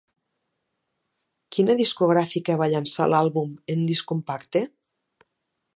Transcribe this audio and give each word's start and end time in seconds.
Quina 1.57 1.75
discogràfica 1.81 2.57
va 2.63 2.69
llançar 2.73 3.09
l'àlbum 3.13 3.53
en 3.75 3.87
disc 3.91 4.11
compacte? 4.15 4.65